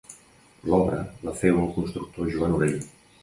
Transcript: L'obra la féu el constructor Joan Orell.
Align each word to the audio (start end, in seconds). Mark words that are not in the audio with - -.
L'obra 0.69 1.01
la 1.27 1.33
féu 1.43 1.61
el 1.65 1.69
constructor 1.77 2.31
Joan 2.37 2.57
Orell. 2.61 2.77